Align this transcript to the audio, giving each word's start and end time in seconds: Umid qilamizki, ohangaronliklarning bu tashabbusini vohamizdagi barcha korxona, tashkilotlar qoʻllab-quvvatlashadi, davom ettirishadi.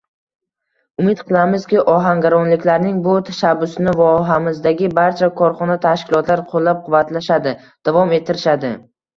Umid 1.01 1.19
qilamizki, 1.27 1.77
ohangaronliklarning 1.95 2.97
bu 3.09 3.13
tashabbusini 3.29 3.93
vohamizdagi 3.99 4.89
barcha 5.01 5.31
korxona, 5.43 5.79
tashkilotlar 5.87 6.45
qoʻllab-quvvatlashadi, 6.55 7.55
davom 7.91 8.17
ettirishadi. 8.21 8.75